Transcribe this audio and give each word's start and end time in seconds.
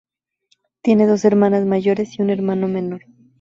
Tiene 0.81 1.05
dos 1.05 1.25
hermanas 1.25 1.63
mayores 1.67 2.17
y 2.17 2.23
un 2.23 2.31
hermano 2.31 2.67
menor. 2.67 3.01